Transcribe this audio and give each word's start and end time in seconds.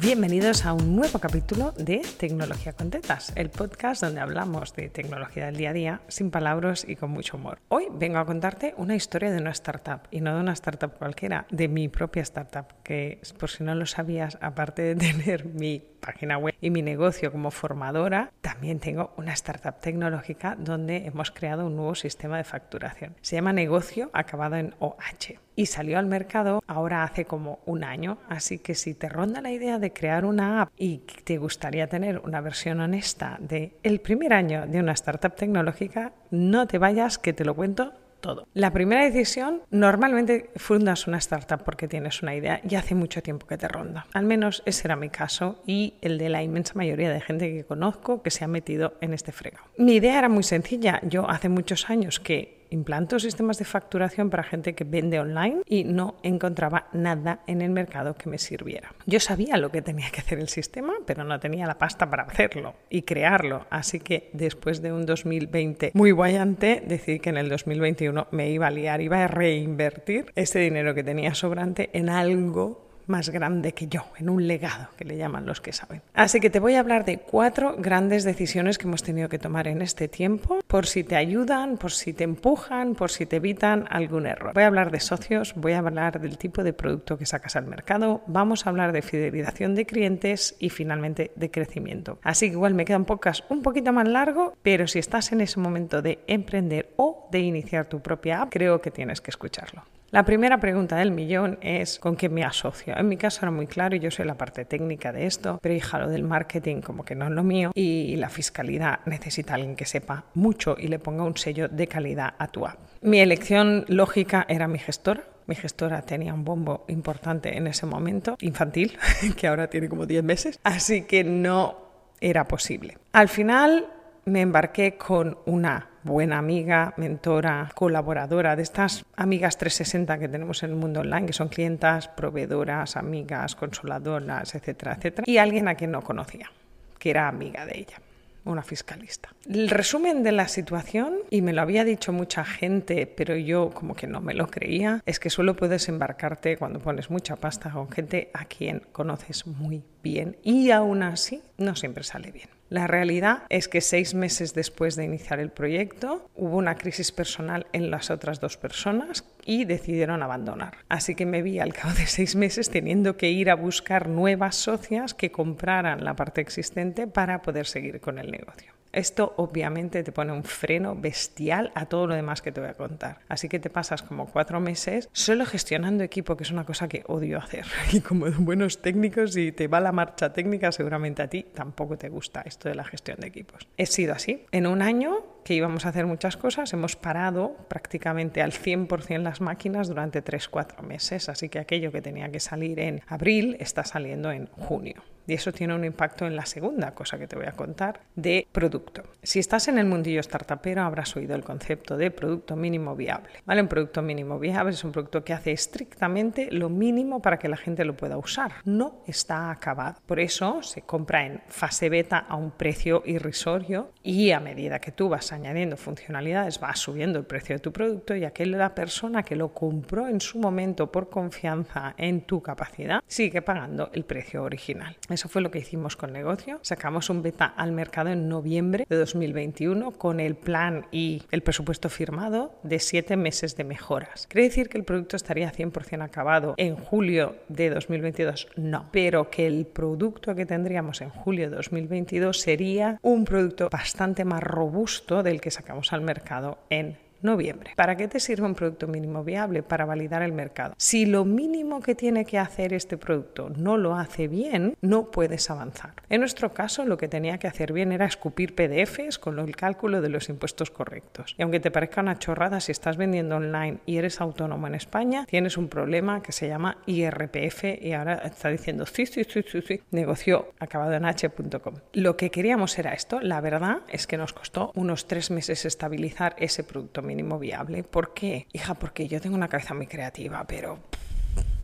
Bienvenidos 0.00 0.64
a 0.64 0.74
un 0.74 0.94
nuevo 0.94 1.18
capítulo 1.18 1.72
de 1.72 2.02
Tecnología 2.18 2.72
con 2.72 2.88
Tetas, 2.88 3.32
el 3.34 3.50
podcast 3.50 4.00
donde 4.00 4.20
hablamos 4.20 4.72
de 4.76 4.88
tecnología 4.88 5.46
del 5.46 5.56
día 5.56 5.70
a 5.70 5.72
día 5.72 6.00
sin 6.06 6.30
palabras 6.30 6.84
y 6.86 6.94
con 6.94 7.10
mucho 7.10 7.36
humor. 7.36 7.58
Hoy 7.66 7.88
vengo 7.90 8.18
a 8.18 8.24
contarte 8.24 8.74
una 8.76 8.94
historia 8.94 9.32
de 9.32 9.38
una 9.38 9.50
startup 9.50 10.02
y 10.12 10.20
no 10.20 10.36
de 10.36 10.40
una 10.40 10.52
startup 10.52 10.92
cualquiera, 10.96 11.46
de 11.50 11.66
mi 11.66 11.88
propia 11.88 12.22
startup, 12.22 12.66
que 12.84 13.20
por 13.40 13.50
si 13.50 13.64
no 13.64 13.74
lo 13.74 13.86
sabías, 13.86 14.38
aparte 14.40 14.82
de 14.82 14.94
tener 15.12 15.46
mi 15.46 15.82
página 15.98 16.38
web 16.38 16.54
y 16.60 16.70
mi 16.70 16.82
negocio 16.82 17.32
como 17.32 17.50
formadora, 17.50 18.32
también 18.40 18.80
tengo 18.80 19.12
una 19.16 19.32
startup 19.32 19.80
tecnológica 19.80 20.56
donde 20.58 21.06
hemos 21.06 21.30
creado 21.30 21.66
un 21.66 21.76
nuevo 21.76 21.94
sistema 21.94 22.36
de 22.36 22.44
facturación. 22.44 23.14
Se 23.20 23.36
llama 23.36 23.52
Negocio 23.52 24.10
acabado 24.12 24.56
en 24.56 24.74
OH 24.78 25.38
y 25.54 25.66
salió 25.66 25.98
al 25.98 26.06
mercado 26.06 26.62
ahora 26.66 27.02
hace 27.02 27.24
como 27.24 27.58
un 27.66 27.82
año. 27.82 28.18
Así 28.28 28.60
que 28.60 28.74
si 28.74 28.94
te 28.94 29.08
ronda 29.08 29.40
la 29.40 29.50
idea 29.50 29.78
de 29.78 29.92
crear 29.92 30.24
una 30.24 30.62
app 30.62 30.70
y 30.76 30.98
te 31.24 31.38
gustaría 31.38 31.88
tener 31.88 32.20
una 32.20 32.40
versión 32.40 32.80
honesta 32.80 33.38
de 33.40 33.76
el 33.82 34.00
primer 34.00 34.32
año 34.32 34.66
de 34.66 34.78
una 34.78 34.92
startup 34.92 35.34
tecnológica, 35.34 36.12
no 36.30 36.66
te 36.66 36.78
vayas 36.78 37.18
que 37.18 37.32
te 37.32 37.44
lo 37.44 37.54
cuento 37.54 37.92
todo. 38.20 38.46
La 38.54 38.72
primera 38.72 39.04
decisión, 39.04 39.62
normalmente 39.70 40.50
fundas 40.56 41.06
una 41.06 41.18
startup 41.18 41.62
porque 41.64 41.88
tienes 41.88 42.22
una 42.22 42.34
idea 42.34 42.60
y 42.68 42.74
hace 42.74 42.94
mucho 42.94 43.22
tiempo 43.22 43.46
que 43.46 43.58
te 43.58 43.68
ronda. 43.68 44.06
Al 44.12 44.24
menos 44.24 44.62
ese 44.66 44.86
era 44.86 44.96
mi 44.96 45.08
caso 45.08 45.62
y 45.66 45.94
el 46.00 46.18
de 46.18 46.28
la 46.28 46.42
inmensa 46.42 46.74
mayoría 46.74 47.10
de 47.10 47.20
gente 47.20 47.52
que 47.52 47.64
conozco 47.64 48.22
que 48.22 48.30
se 48.30 48.44
ha 48.44 48.48
metido 48.48 48.94
en 49.00 49.14
este 49.14 49.32
fregado. 49.32 49.64
Mi 49.78 49.94
idea 49.94 50.18
era 50.18 50.28
muy 50.28 50.42
sencilla. 50.42 51.00
Yo 51.02 51.28
hace 51.28 51.48
muchos 51.48 51.90
años 51.90 52.20
que 52.20 52.57
implanto 52.70 53.18
sistemas 53.18 53.58
de 53.58 53.64
facturación 53.64 54.30
para 54.30 54.42
gente 54.42 54.74
que 54.74 54.84
vende 54.84 55.20
online 55.20 55.62
y 55.66 55.84
no 55.84 56.16
encontraba 56.22 56.88
nada 56.92 57.40
en 57.46 57.62
el 57.62 57.70
mercado 57.70 58.14
que 58.14 58.28
me 58.28 58.38
sirviera. 58.38 58.92
Yo 59.06 59.20
sabía 59.20 59.56
lo 59.56 59.70
que 59.70 59.82
tenía 59.82 60.10
que 60.10 60.20
hacer 60.20 60.38
el 60.38 60.48
sistema, 60.48 60.94
pero 61.06 61.24
no 61.24 61.38
tenía 61.40 61.66
la 61.66 61.78
pasta 61.78 62.08
para 62.08 62.24
hacerlo 62.24 62.74
y 62.90 63.02
crearlo. 63.02 63.66
Así 63.70 64.00
que 64.00 64.30
después 64.32 64.82
de 64.82 64.92
un 64.92 65.06
2020 65.06 65.92
muy 65.94 66.10
guayante, 66.10 66.82
decidí 66.86 67.20
que 67.20 67.30
en 67.30 67.36
el 67.36 67.48
2021 67.48 68.28
me 68.30 68.50
iba 68.50 68.66
a 68.66 68.70
liar, 68.70 69.00
iba 69.00 69.24
a 69.24 69.28
reinvertir 69.28 70.32
ese 70.34 70.58
dinero 70.58 70.94
que 70.94 71.04
tenía 71.04 71.34
sobrante 71.34 71.90
en 71.92 72.08
algo 72.08 72.87
más 73.08 73.30
grande 73.30 73.72
que 73.72 73.88
yo, 73.88 74.04
en 74.18 74.28
un 74.28 74.46
legado, 74.46 74.88
que 74.96 75.04
le 75.04 75.16
llaman 75.16 75.46
los 75.46 75.60
que 75.60 75.72
saben. 75.72 76.02
Así 76.14 76.40
que 76.40 76.50
te 76.50 76.60
voy 76.60 76.74
a 76.74 76.80
hablar 76.80 77.04
de 77.04 77.18
cuatro 77.18 77.76
grandes 77.78 78.24
decisiones 78.24 78.78
que 78.78 78.86
hemos 78.86 79.02
tenido 79.02 79.28
que 79.28 79.38
tomar 79.38 79.68
en 79.68 79.82
este 79.82 80.08
tiempo, 80.08 80.60
por 80.66 80.86
si 80.86 81.04
te 81.04 81.16
ayudan, 81.16 81.78
por 81.78 81.92
si 81.92 82.12
te 82.12 82.24
empujan, 82.24 82.94
por 82.94 83.10
si 83.10 83.26
te 83.26 83.36
evitan 83.36 83.86
algún 83.90 84.26
error. 84.26 84.52
Voy 84.54 84.62
a 84.62 84.66
hablar 84.66 84.90
de 84.90 85.00
socios, 85.00 85.54
voy 85.56 85.72
a 85.72 85.78
hablar 85.78 86.20
del 86.20 86.38
tipo 86.38 86.62
de 86.62 86.72
producto 86.72 87.18
que 87.18 87.26
sacas 87.26 87.56
al 87.56 87.66
mercado, 87.66 88.22
vamos 88.26 88.66
a 88.66 88.70
hablar 88.70 88.92
de 88.92 89.02
fidelización 89.02 89.74
de 89.74 89.86
clientes 89.86 90.56
y 90.58 90.70
finalmente 90.70 91.32
de 91.34 91.50
crecimiento. 91.50 92.18
Así 92.22 92.46
que 92.46 92.52
igual 92.52 92.74
me 92.74 92.84
quedan 92.84 93.04
pocas 93.04 93.44
un 93.48 93.62
poquito 93.62 93.92
más 93.92 94.06
largo, 94.06 94.54
pero 94.62 94.86
si 94.86 94.98
estás 94.98 95.32
en 95.32 95.40
ese 95.40 95.60
momento 95.60 96.02
de 96.02 96.18
emprender 96.26 96.92
o 96.96 97.28
de 97.30 97.40
iniciar 97.40 97.86
tu 97.86 98.00
propia 98.00 98.42
app, 98.42 98.52
creo 98.52 98.80
que 98.80 98.90
tienes 98.90 99.20
que 99.20 99.30
escucharlo. 99.30 99.82
La 100.10 100.24
primera 100.24 100.58
pregunta 100.58 100.96
del 100.96 101.10
millón 101.10 101.58
es 101.60 101.98
¿con 101.98 102.16
qué 102.16 102.30
me 102.30 102.42
asocio? 102.42 102.96
En 102.96 103.10
mi 103.10 103.18
caso 103.18 103.40
era 103.42 103.50
muy 103.50 103.66
claro 103.66 103.94
y 103.94 103.98
yo 103.98 104.10
soy 104.10 104.24
la 104.24 104.38
parte 104.38 104.64
técnica 104.64 105.12
de 105.12 105.26
esto, 105.26 105.58
pero 105.60 105.74
hija, 105.74 105.98
lo 105.98 106.08
del 106.08 106.22
marketing 106.22 106.80
como 106.80 107.04
que 107.04 107.14
no 107.14 107.26
es 107.26 107.30
lo 107.30 107.42
mío 107.44 107.72
y 107.74 108.16
la 108.16 108.30
fiscalidad 108.30 109.00
necesita 109.04 109.52
alguien 109.52 109.76
que 109.76 109.84
sepa 109.84 110.24
mucho 110.32 110.76
y 110.78 110.88
le 110.88 110.98
ponga 110.98 111.24
un 111.24 111.36
sello 111.36 111.68
de 111.68 111.86
calidad 111.88 112.32
a 112.38 112.48
tu 112.48 112.66
app. 112.66 112.78
Mi 113.02 113.20
elección 113.20 113.84
lógica 113.88 114.46
era 114.48 114.66
mi 114.66 114.78
gestora, 114.78 115.24
mi 115.46 115.54
gestora 115.54 116.00
tenía 116.00 116.32
un 116.32 116.42
bombo 116.42 116.86
importante 116.88 117.58
en 117.58 117.66
ese 117.66 117.84
momento, 117.84 118.38
infantil, 118.40 118.96
que 119.36 119.46
ahora 119.46 119.68
tiene 119.68 119.90
como 119.90 120.06
10 120.06 120.24
meses, 120.24 120.58
así 120.64 121.02
que 121.02 121.22
no 121.22 121.76
era 122.18 122.48
posible. 122.48 122.96
Al 123.12 123.28
final 123.28 123.86
me 124.24 124.40
embarqué 124.40 124.96
con 124.96 125.36
una 125.44 125.90
buena 126.08 126.38
amiga, 126.38 126.94
mentora, 126.96 127.70
colaboradora 127.74 128.56
de 128.56 128.62
estas 128.62 129.04
amigas 129.14 129.58
360 129.58 130.18
que 130.18 130.28
tenemos 130.28 130.62
en 130.62 130.70
el 130.70 130.76
mundo 130.76 131.00
online, 131.00 131.26
que 131.26 131.32
son 131.32 131.48
clientas, 131.48 132.08
proveedoras, 132.08 132.96
amigas, 132.96 133.54
consoladoras, 133.54 134.54
etcétera, 134.54 134.94
etcétera, 134.94 135.24
y 135.26 135.36
alguien 135.36 135.68
a 135.68 135.74
quien 135.74 135.92
no 135.92 136.02
conocía, 136.02 136.50
que 136.98 137.10
era 137.10 137.28
amiga 137.28 137.64
de 137.66 137.78
ella 137.78 137.98
una 138.44 138.62
fiscalista. 138.62 139.28
El 139.46 139.68
resumen 139.68 140.22
de 140.22 140.32
la 140.32 140.48
situación, 140.48 141.16
y 141.28 141.42
me 141.42 141.52
lo 141.52 141.60
había 141.60 141.84
dicho 141.84 142.12
mucha 142.12 142.44
gente, 142.44 143.06
pero 143.06 143.36
yo 143.36 143.70
como 143.70 143.94
que 143.94 144.06
no 144.06 144.22
me 144.22 144.32
lo 144.32 144.48
creía, 144.48 145.02
es 145.04 145.20
que 145.20 145.28
solo 145.28 145.54
puedes 145.54 145.88
embarcarte 145.88 146.56
cuando 146.56 146.80
pones 146.80 147.10
mucha 147.10 147.36
pasta 147.36 147.70
con 147.70 147.90
gente 147.90 148.30
a 148.32 148.46
quien 148.46 148.80
conoces 148.92 149.46
muy 149.46 149.82
bien 150.02 150.36
y 150.42 150.70
aún 150.70 151.02
así 151.02 151.42
no 151.58 151.76
siempre 151.76 152.04
sale 152.04 152.32
bien. 152.32 152.48
La 152.70 152.86
realidad 152.86 153.44
es 153.48 153.66
que 153.66 153.80
seis 153.80 154.14
meses 154.14 154.52
después 154.52 154.94
de 154.94 155.04
iniciar 155.04 155.40
el 155.40 155.50
proyecto 155.50 156.30
hubo 156.34 156.58
una 156.58 156.74
crisis 156.74 157.12
personal 157.12 157.66
en 157.72 157.90
las 157.90 158.10
otras 158.10 158.40
dos 158.40 158.58
personas 158.58 159.24
y 159.46 159.64
decidieron 159.64 160.22
abandonar. 160.22 160.76
Así 160.90 161.14
que 161.14 161.24
me 161.24 161.40
vi 161.40 161.60
al 161.60 161.72
cabo 161.72 161.94
de 161.94 162.06
seis 162.06 162.36
meses 162.36 162.68
teniendo 162.68 163.16
que 163.16 163.30
ir 163.30 163.50
a 163.50 163.54
buscar 163.54 164.08
nuevas 164.08 164.56
socias 164.56 165.14
que 165.14 165.32
compraran 165.32 166.04
la 166.04 166.14
parte 166.14 166.42
existente 166.42 167.06
para 167.06 167.40
poder 167.40 167.66
seguir 167.66 168.00
con 168.00 168.18
el 168.18 168.30
negocio. 168.30 168.77
Esto 168.92 169.34
obviamente 169.36 170.02
te 170.02 170.12
pone 170.12 170.32
un 170.32 170.44
freno 170.44 170.94
bestial 170.94 171.72
a 171.74 171.86
todo 171.86 172.06
lo 172.06 172.14
demás 172.14 172.42
que 172.42 172.52
te 172.52 172.60
voy 172.60 172.70
a 172.70 172.74
contar. 172.74 173.20
Así 173.28 173.48
que 173.48 173.58
te 173.58 173.70
pasas 173.70 174.02
como 174.02 174.26
cuatro 174.26 174.60
meses 174.60 175.08
solo 175.12 175.46
gestionando 175.46 176.04
equipo, 176.04 176.36
que 176.36 176.44
es 176.44 176.50
una 176.50 176.64
cosa 176.64 176.88
que 176.88 177.04
odio 177.06 177.38
hacer. 177.38 177.66
Y 177.92 178.00
como 178.00 178.26
buenos 178.38 178.82
técnicos, 178.82 179.32
si 179.32 179.52
te 179.52 179.66
va 179.66 179.80
la 179.80 179.92
marcha 179.92 180.32
técnica, 180.32 180.72
seguramente 180.72 181.22
a 181.22 181.28
ti 181.28 181.44
tampoco 181.54 181.96
te 181.96 182.08
gusta 182.08 182.42
esto 182.42 182.68
de 182.68 182.74
la 182.74 182.84
gestión 182.84 183.18
de 183.20 183.28
equipos. 183.28 183.66
He 183.76 183.86
sido 183.86 184.14
así. 184.14 184.44
En 184.52 184.66
un 184.66 184.82
año 184.82 185.24
que 185.44 185.54
íbamos 185.54 185.86
a 185.86 185.90
hacer 185.90 186.06
muchas 186.06 186.36
cosas, 186.36 186.72
hemos 186.74 186.96
parado 186.96 187.56
prácticamente 187.68 188.42
al 188.42 188.52
100% 188.52 189.22
las 189.22 189.40
máquinas 189.40 189.88
durante 189.88 190.22
3-4 190.22 190.82
meses. 190.82 191.28
Así 191.28 191.48
que 191.48 191.58
aquello 191.58 191.90
que 191.90 192.02
tenía 192.02 192.30
que 192.30 192.40
salir 192.40 192.78
en 192.80 193.02
abril 193.06 193.56
está 193.58 193.84
saliendo 193.84 194.30
en 194.30 194.46
junio. 194.48 195.02
Y 195.28 195.34
eso 195.34 195.52
tiene 195.52 195.74
un 195.74 195.84
impacto 195.84 196.26
en 196.26 196.34
la 196.34 196.46
segunda 196.46 196.92
cosa 196.92 197.18
que 197.18 197.26
te 197.26 197.36
voy 197.36 197.44
a 197.44 197.52
contar 197.52 198.00
de 198.16 198.48
producto. 198.50 199.02
Si 199.22 199.38
estás 199.38 199.68
en 199.68 199.76
el 199.76 199.84
mundillo 199.84 200.22
startupero 200.22 200.82
habrás 200.82 201.14
oído 201.16 201.36
el 201.36 201.44
concepto 201.44 201.98
de 201.98 202.10
producto 202.10 202.56
mínimo 202.56 202.96
viable. 202.96 203.28
¿Vale? 203.44 203.60
Un 203.60 203.68
producto 203.68 204.00
mínimo 204.00 204.38
viable 204.38 204.72
es 204.72 204.82
un 204.84 204.92
producto 204.92 205.22
que 205.22 205.34
hace 205.34 205.52
estrictamente 205.52 206.48
lo 206.50 206.70
mínimo 206.70 207.20
para 207.20 207.38
que 207.38 207.48
la 207.48 207.58
gente 207.58 207.84
lo 207.84 207.94
pueda 207.94 208.16
usar. 208.16 208.54
No 208.64 209.02
está 209.06 209.50
acabado. 209.50 210.00
Por 210.06 210.18
eso 210.18 210.62
se 210.62 210.80
compra 210.80 211.26
en 211.26 211.42
fase 211.48 211.90
beta 211.90 212.24
a 212.26 212.34
un 212.36 212.50
precio 212.52 213.02
irrisorio 213.04 213.92
y 214.02 214.30
a 214.30 214.40
medida 214.40 214.78
que 214.78 214.92
tú 214.92 215.10
vas 215.10 215.30
añadiendo 215.32 215.76
funcionalidades 215.76 216.58
va 216.62 216.74
subiendo 216.74 217.18
el 217.18 217.26
precio 217.26 217.54
de 217.56 217.60
tu 217.60 217.70
producto 217.70 218.16
y 218.16 218.24
aquella 218.24 218.74
persona 218.74 219.22
que 219.22 219.36
lo 219.36 219.52
compró 219.52 220.08
en 220.08 220.22
su 220.22 220.38
momento 220.38 220.90
por 220.90 221.10
confianza 221.10 221.94
en 221.98 222.22
tu 222.22 222.40
capacidad 222.40 223.02
sigue 223.06 223.42
pagando 223.42 223.90
el 223.92 224.04
precio 224.06 224.42
original. 224.42 224.96
Eso 225.18 225.28
fue 225.28 225.42
lo 225.42 225.50
que 225.50 225.58
hicimos 225.58 225.96
con 225.96 226.12
negocio. 226.12 226.60
Sacamos 226.62 227.10
un 227.10 227.22
beta 227.22 227.44
al 227.44 227.72
mercado 227.72 228.10
en 228.10 228.28
noviembre 228.28 228.86
de 228.88 228.96
2021 228.96 229.90
con 229.90 230.20
el 230.20 230.36
plan 230.36 230.86
y 230.92 231.24
el 231.32 231.42
presupuesto 231.42 231.88
firmado 231.88 232.54
de 232.62 232.78
siete 232.78 233.16
meses 233.16 233.56
de 233.56 233.64
mejoras. 233.64 234.28
¿Quiere 234.28 234.46
decir 234.46 234.68
que 234.68 234.78
el 234.78 234.84
producto 234.84 235.16
estaría 235.16 235.50
100% 235.50 236.04
acabado 236.04 236.54
en 236.56 236.76
julio 236.76 237.34
de 237.48 237.68
2022? 237.70 238.46
No, 238.54 238.90
pero 238.92 239.28
que 239.28 239.48
el 239.48 239.66
producto 239.66 240.36
que 240.36 240.46
tendríamos 240.46 241.00
en 241.00 241.10
julio 241.10 241.50
de 241.50 241.56
2022 241.56 242.40
sería 242.40 243.00
un 243.02 243.24
producto 243.24 243.70
bastante 243.70 244.24
más 244.24 244.44
robusto 244.44 245.24
del 245.24 245.40
que 245.40 245.50
sacamos 245.50 245.92
al 245.92 246.02
mercado 246.02 246.58
en 246.70 246.96
noviembre. 247.22 247.72
¿Para 247.76 247.96
qué 247.96 248.08
te 248.08 248.20
sirve 248.20 248.46
un 248.46 248.54
producto 248.54 248.86
mínimo 248.86 249.24
viable? 249.24 249.62
Para 249.62 249.84
validar 249.84 250.22
el 250.22 250.32
mercado. 250.32 250.74
Si 250.76 251.06
lo 251.06 251.24
mínimo 251.24 251.80
que 251.80 251.94
tiene 251.94 252.24
que 252.24 252.38
hacer 252.38 252.72
este 252.72 252.96
producto 252.96 253.50
no 253.56 253.76
lo 253.76 253.96
hace 253.96 254.28
bien, 254.28 254.76
no 254.80 255.10
puedes 255.10 255.50
avanzar. 255.50 255.94
En 256.08 256.20
nuestro 256.20 256.52
caso, 256.52 256.84
lo 256.84 256.96
que 256.96 257.08
tenía 257.08 257.38
que 257.38 257.46
hacer 257.46 257.72
bien 257.72 257.92
era 257.92 258.06
escupir 258.06 258.54
PDFs 258.54 259.18
con 259.18 259.38
el 259.38 259.56
cálculo 259.56 260.00
de 260.00 260.08
los 260.08 260.28
impuestos 260.28 260.70
correctos. 260.70 261.34
Y 261.38 261.42
aunque 261.42 261.60
te 261.60 261.70
parezca 261.70 262.00
una 262.00 262.18
chorrada, 262.18 262.60
si 262.60 262.72
estás 262.72 262.96
vendiendo 262.96 263.36
online 263.36 263.78
y 263.86 263.98
eres 263.98 264.20
autónomo 264.20 264.66
en 264.66 264.74
España, 264.74 265.26
tienes 265.26 265.56
un 265.56 265.68
problema 265.68 266.22
que 266.22 266.32
se 266.32 266.48
llama 266.48 266.78
IRPF 266.86 267.64
y 267.80 267.92
ahora 267.92 268.14
está 268.24 268.48
diciendo 268.48 268.86
sí, 268.86 269.06
sí, 269.06 269.24
sí, 269.24 269.42
sí, 269.46 269.62
sí, 269.62 269.80
negocio 269.90 270.52
acabado 270.58 270.92
en 270.94 271.04
h.com. 271.04 271.74
Lo 271.92 272.16
que 272.16 272.30
queríamos 272.30 272.78
era 272.78 272.92
esto. 272.92 273.20
La 273.20 273.40
verdad 273.40 273.78
es 273.88 274.06
que 274.06 274.16
nos 274.16 274.32
costó 274.32 274.72
unos 274.74 275.06
tres 275.06 275.30
meses 275.30 275.64
estabilizar 275.64 276.34
ese 276.38 276.64
producto 276.64 277.02
mínimo 277.08 277.38
viable. 277.38 277.82
¿Por 277.82 278.14
qué? 278.14 278.46
Hija, 278.52 278.74
porque 278.74 279.08
yo 279.08 279.20
tengo 279.20 279.34
una 279.34 279.48
cabeza 279.48 279.74
muy 279.74 279.86
creativa, 279.86 280.44
pero 280.46 280.78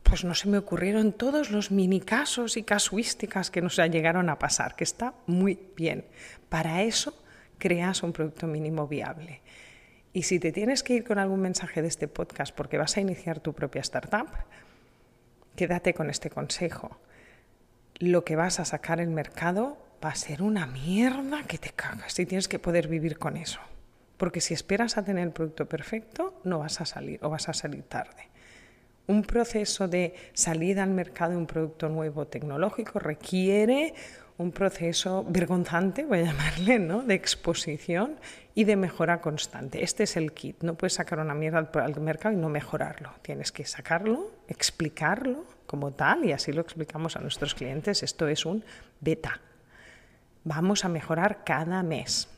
pues 0.03 0.25
no 0.25 0.35
se 0.35 0.49
me 0.49 0.59
ocurrieron 0.59 1.13
todos 1.13 1.51
los 1.51 1.71
mini 1.71 2.01
casos 2.01 2.57
y 2.57 2.63
casuísticas 2.63 3.51
que 3.51 3.61
nos 3.61 3.77
llegaron 3.77 4.29
a 4.31 4.39
pasar, 4.39 4.75
que 4.77 4.85
está 4.85 5.15
muy 5.27 5.59
bien. 5.77 6.05
Para 6.49 6.83
eso 6.83 7.15
creas 7.59 8.03
un 8.03 8.13
producto 8.13 8.47
mínimo 8.47 8.87
viable. 8.89 9.41
Y 10.13 10.23
si 10.23 10.39
te 10.39 10.53
tienes 10.53 10.83
que 10.83 10.95
ir 10.95 11.05
con 11.05 11.19
algún 11.19 11.41
mensaje 11.41 11.83
de 11.83 11.89
este 11.89 12.09
podcast 12.09 12.55
porque 12.55 12.79
vas 12.79 12.97
a 12.97 13.01
iniciar 13.01 13.41
tu 13.41 13.53
propia 13.53 13.81
startup, 13.81 14.29
quédate 15.57 15.95
con 15.95 16.11
este 16.11 16.31
consejo. 16.31 16.99
lo 18.01 18.25
que 18.25 18.35
vas 18.35 18.59
a 18.59 18.65
sacar 18.65 19.01
en 19.01 19.15
mercado 19.15 19.79
va 20.05 20.11
a 20.11 20.15
ser 20.17 20.43
una 20.43 20.67
mierda 20.67 21.45
que 21.45 21.59
te 21.59 21.71
cagas 21.71 22.19
y 22.19 22.27
tienes 22.27 22.49
que 22.49 22.59
poder 22.59 22.89
vivir 22.89 23.19
con 23.19 23.37
eso. 23.37 23.61
Porque 24.17 24.41
si 24.41 24.55
esperas 24.55 24.97
a 24.97 25.05
tener 25.05 25.25
el 25.25 25.33
producto 25.33 25.67
perfecto, 25.67 26.41
no 26.45 26.61
vas 26.61 26.81
a 26.81 26.87
salir 26.87 27.19
o 27.23 27.31
vas 27.31 27.49
a 27.49 27.53
salir 27.53 27.83
tarde. 27.83 28.29
Un 29.07 29.23
proceso 29.23 29.87
de 29.89 30.15
salida 30.33 30.83
al 30.83 30.91
mercado 30.91 31.33
de 31.33 31.37
un 31.37 31.47
producto 31.47 31.89
nuevo 31.89 32.27
tecnológico 32.27 32.99
requiere 32.99 33.95
un 34.37 34.51
proceso 34.51 35.25
vergonzante, 35.29 36.05
voy 36.05 36.21
a 36.21 36.23
llamarle, 36.27 36.79
¿no? 36.79 37.03
de 37.03 37.15
exposición 37.15 38.17
y 38.55 38.65
de 38.65 38.77
mejora 38.77 39.21
constante. 39.21 39.83
Este 39.83 40.05
es 40.05 40.17
el 40.17 40.33
kit. 40.33 40.63
No 40.63 40.75
puedes 40.75 40.95
sacar 40.95 41.19
una 41.19 41.35
mierda 41.35 41.59
al 41.59 42.01
mercado 42.01 42.35
y 42.35 42.39
no 42.39 42.49
mejorarlo. 42.49 43.11
Tienes 43.23 43.53
que 43.53 43.65
sacarlo, 43.65 44.31
explicarlo 44.49 45.45
como 45.67 45.93
tal 45.93 46.25
y 46.25 46.33
así 46.33 46.53
lo 46.53 46.63
explicamos 46.63 47.17
a 47.17 47.21
nuestros 47.21 47.55
clientes. 47.55 48.03
Esto 48.03 48.29
es 48.29 48.45
un 48.47 48.65
beta. 49.01 49.41
Vamos 50.45 50.85
a 50.85 50.89
mejorar 50.89 51.45
cada 51.45 51.83
mes. 51.83 52.29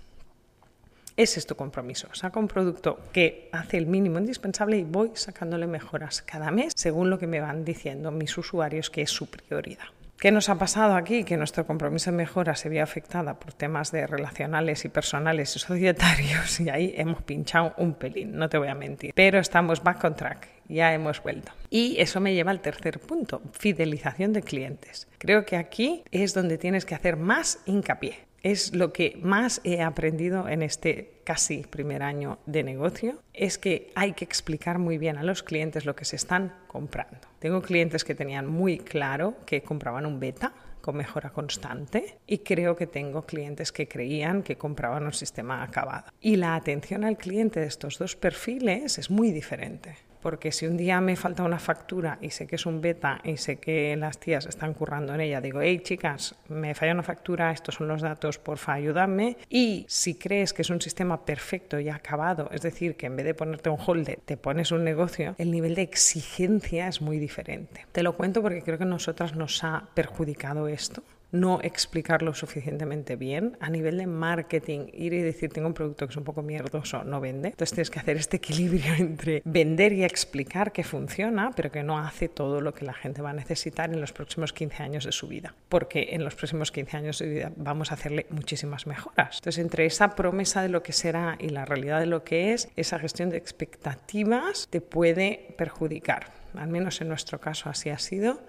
Ese 1.16 1.40
es 1.40 1.46
tu 1.46 1.56
compromiso. 1.56 2.08
Saca 2.12 2.38
un 2.38 2.46
producto 2.46 3.00
que 3.10 3.48
hace 3.50 3.78
el 3.78 3.86
mínimo 3.86 4.18
indispensable 4.18 4.76
y 4.76 4.84
voy 4.84 5.12
sacándole 5.14 5.66
mejoras 5.66 6.20
cada 6.20 6.50
mes 6.50 6.74
según 6.76 7.08
lo 7.08 7.18
que 7.18 7.26
me 7.26 7.40
van 7.40 7.64
diciendo 7.64 8.10
mis 8.10 8.36
usuarios 8.36 8.90
que 8.90 9.00
es 9.00 9.10
su 9.10 9.30
prioridad. 9.30 9.86
¿Qué 10.18 10.30
nos 10.30 10.48
ha 10.48 10.56
pasado 10.56 10.94
aquí? 10.94 11.24
Que 11.24 11.36
nuestro 11.36 11.66
compromiso 11.66 12.10
de 12.10 12.16
mejora 12.18 12.54
se 12.54 12.68
vio 12.68 12.82
afectada 12.82 13.38
por 13.38 13.52
temas 13.52 13.92
de 13.92 14.06
relacionales 14.06 14.84
y 14.84 14.88
personales 14.88 15.56
y 15.56 15.58
societarios 15.58 16.60
y 16.60 16.68
ahí 16.68 16.94
hemos 16.96 17.22
pinchado 17.22 17.74
un 17.78 17.94
pelín, 17.94 18.36
no 18.36 18.48
te 18.50 18.58
voy 18.58 18.68
a 18.68 18.74
mentir. 18.74 19.12
Pero 19.14 19.38
estamos 19.38 19.82
back 19.82 20.04
on 20.04 20.16
track, 20.16 20.48
ya 20.68 20.92
hemos 20.92 21.22
vuelto. 21.22 21.52
Y 21.70 21.96
eso 21.98 22.20
me 22.20 22.34
lleva 22.34 22.50
al 22.50 22.60
tercer 22.60 22.98
punto, 22.98 23.40
fidelización 23.52 24.32
de 24.34 24.42
clientes. 24.42 25.06
Creo 25.18 25.46
que 25.46 25.56
aquí 25.56 26.02
es 26.10 26.34
donde 26.34 26.58
tienes 26.58 26.84
que 26.84 26.94
hacer 26.94 27.16
más 27.16 27.60
hincapié 27.66 28.25
es 28.46 28.76
lo 28.76 28.92
que 28.92 29.18
más 29.22 29.60
he 29.64 29.82
aprendido 29.82 30.48
en 30.48 30.62
este 30.62 31.20
casi 31.24 31.62
primer 31.62 32.04
año 32.04 32.38
de 32.46 32.62
negocio, 32.62 33.20
es 33.34 33.58
que 33.58 33.90
hay 33.96 34.12
que 34.12 34.24
explicar 34.24 34.78
muy 34.78 34.98
bien 34.98 35.18
a 35.18 35.24
los 35.24 35.42
clientes 35.42 35.84
lo 35.84 35.96
que 35.96 36.04
se 36.04 36.14
están 36.14 36.54
comprando. 36.68 37.26
Tengo 37.40 37.60
clientes 37.60 38.04
que 38.04 38.14
tenían 38.14 38.46
muy 38.46 38.78
claro 38.78 39.34
que 39.44 39.62
compraban 39.62 40.06
un 40.06 40.20
beta 40.20 40.52
con 40.80 40.96
mejora 40.96 41.30
constante 41.30 42.18
y 42.24 42.38
creo 42.38 42.76
que 42.76 42.86
tengo 42.86 43.26
clientes 43.26 43.72
que 43.72 43.88
creían 43.88 44.44
que 44.44 44.56
compraban 44.56 45.04
un 45.04 45.12
sistema 45.12 45.64
acabado. 45.64 46.12
Y 46.20 46.36
la 46.36 46.54
atención 46.54 47.02
al 47.02 47.16
cliente 47.16 47.58
de 47.58 47.66
estos 47.66 47.98
dos 47.98 48.14
perfiles 48.14 48.96
es 48.98 49.10
muy 49.10 49.32
diferente 49.32 50.05
porque 50.26 50.50
si 50.50 50.66
un 50.66 50.76
día 50.76 51.00
me 51.00 51.14
falta 51.14 51.44
una 51.44 51.60
factura 51.60 52.18
y 52.20 52.30
sé 52.30 52.48
que 52.48 52.56
es 52.56 52.66
un 52.66 52.80
beta 52.80 53.20
y 53.22 53.36
sé 53.36 53.60
que 53.60 53.94
las 53.94 54.18
tías 54.18 54.46
están 54.46 54.74
currando 54.74 55.14
en 55.14 55.20
ella, 55.20 55.40
digo, 55.40 55.60
hey 55.62 55.78
chicas, 55.84 56.34
me 56.48 56.74
falla 56.74 56.94
una 56.94 57.04
factura, 57.04 57.52
estos 57.52 57.76
son 57.76 57.86
los 57.86 58.02
datos, 58.02 58.40
porfa, 58.40 58.72
ayúdame. 58.72 59.36
Y 59.48 59.86
si 59.88 60.16
crees 60.16 60.52
que 60.52 60.62
es 60.62 60.70
un 60.70 60.80
sistema 60.82 61.24
perfecto 61.24 61.78
y 61.78 61.90
acabado, 61.90 62.50
es 62.50 62.62
decir, 62.62 62.96
que 62.96 63.06
en 63.06 63.14
vez 63.14 63.24
de 63.24 63.34
ponerte 63.34 63.70
un 63.70 63.78
holder, 63.78 64.18
te 64.24 64.36
pones 64.36 64.72
un 64.72 64.82
negocio, 64.82 65.36
el 65.38 65.52
nivel 65.52 65.76
de 65.76 65.82
exigencia 65.82 66.88
es 66.88 67.00
muy 67.00 67.20
diferente. 67.20 67.86
Te 67.92 68.02
lo 68.02 68.16
cuento 68.16 68.42
porque 68.42 68.62
creo 68.62 68.78
que 68.78 68.82
a 68.82 68.88
nosotras 68.88 69.36
nos 69.36 69.62
ha 69.62 69.90
perjudicado 69.94 70.66
esto 70.66 71.04
no 71.40 71.60
explicarlo 71.62 72.34
suficientemente 72.34 73.16
bien. 73.16 73.56
A 73.60 73.70
nivel 73.70 73.98
de 73.98 74.06
marketing, 74.06 74.86
ir 74.92 75.12
y 75.12 75.22
decir, 75.22 75.52
tengo 75.52 75.68
un 75.68 75.74
producto 75.74 76.06
que 76.06 76.12
es 76.12 76.16
un 76.16 76.24
poco 76.24 76.42
mierdoso, 76.42 77.04
no 77.04 77.20
vende. 77.20 77.48
Entonces 77.48 77.72
tienes 77.72 77.90
que 77.90 78.00
hacer 78.00 78.16
este 78.16 78.38
equilibrio 78.38 78.94
entre 78.98 79.42
vender 79.44 79.92
y 79.92 80.04
explicar 80.04 80.72
que 80.72 80.84
funciona, 80.84 81.50
pero 81.54 81.70
que 81.70 81.82
no 81.82 81.98
hace 81.98 82.28
todo 82.28 82.60
lo 82.60 82.74
que 82.74 82.84
la 82.84 82.94
gente 82.94 83.22
va 83.22 83.30
a 83.30 83.34
necesitar 83.34 83.92
en 83.92 84.00
los 84.00 84.12
próximos 84.12 84.52
15 84.52 84.82
años 84.82 85.04
de 85.04 85.12
su 85.12 85.28
vida. 85.28 85.54
Porque 85.68 86.08
en 86.12 86.24
los 86.24 86.34
próximos 86.34 86.72
15 86.72 86.96
años 86.96 87.18
de 87.18 87.28
vida 87.28 87.52
vamos 87.56 87.90
a 87.90 87.94
hacerle 87.94 88.26
muchísimas 88.30 88.86
mejoras. 88.86 89.38
Entonces, 89.38 89.58
entre 89.58 89.86
esa 89.86 90.10
promesa 90.10 90.62
de 90.62 90.68
lo 90.68 90.82
que 90.82 90.92
será 90.92 91.36
y 91.38 91.48
la 91.48 91.64
realidad 91.64 92.00
de 92.00 92.06
lo 92.06 92.24
que 92.24 92.52
es, 92.52 92.68
esa 92.76 92.98
gestión 92.98 93.30
de 93.30 93.36
expectativas 93.36 94.68
te 94.70 94.80
puede 94.80 95.54
perjudicar. 95.56 96.32
Al 96.54 96.68
menos 96.68 97.00
en 97.00 97.08
nuestro 97.08 97.38
caso 97.40 97.68
así 97.68 97.90
ha 97.90 97.98
sido 97.98 98.40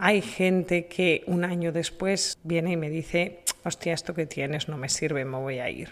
hay 0.00 0.22
gente 0.22 0.86
que 0.86 1.22
un 1.26 1.44
año 1.44 1.72
después 1.72 2.38
viene 2.42 2.72
y 2.72 2.76
me 2.76 2.88
dice, 2.88 3.40
hostia, 3.64 3.92
esto 3.92 4.14
que 4.14 4.26
tienes 4.26 4.68
no 4.68 4.78
me 4.78 4.88
sirve, 4.88 5.24
me 5.26 5.36
voy 5.36 5.58
a 5.58 5.68
ir. 5.68 5.90